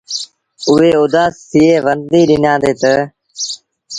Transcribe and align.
اُئي 0.69 0.89
اُدآس 1.01 1.35
ٿئي 1.49 1.67
ورنديٚ 1.83 2.27
ڏنآندي 2.29 2.73
تا۔ 2.81 2.93